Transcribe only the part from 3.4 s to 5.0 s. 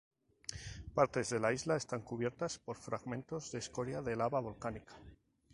de escoria de lava volcánica.